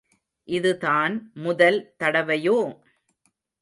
இதுதான் 0.47 1.15
முதல் 1.43 1.79
தடவையோ? 1.99 2.59